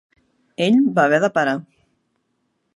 Ell 0.67 0.79
va 0.95 1.05
haver 1.09 1.21
de 1.25 1.31
parar 1.37 1.55